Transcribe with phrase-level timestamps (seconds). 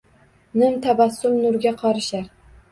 [0.61, 2.29] Nim tabassum nurga qorishar.